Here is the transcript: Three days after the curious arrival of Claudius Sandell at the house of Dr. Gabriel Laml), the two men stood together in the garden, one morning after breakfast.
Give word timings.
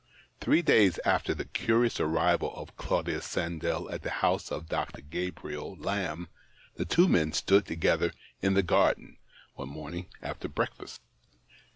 Three 0.39 0.63
days 0.63 0.97
after 1.05 1.35
the 1.35 1.45
curious 1.45 1.99
arrival 1.99 2.55
of 2.55 2.75
Claudius 2.75 3.27
Sandell 3.27 3.87
at 3.93 4.01
the 4.01 4.09
house 4.25 4.51
of 4.51 4.67
Dr. 4.67 4.99
Gabriel 5.03 5.77
Laml), 5.77 6.25
the 6.75 6.85
two 6.85 7.07
men 7.07 7.33
stood 7.33 7.67
together 7.67 8.11
in 8.41 8.55
the 8.55 8.63
garden, 8.63 9.17
one 9.53 9.69
morning 9.69 10.07
after 10.23 10.47
breakfast. 10.47 11.01